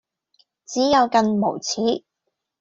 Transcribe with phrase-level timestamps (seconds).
[0.65, 2.05] 只有更無恥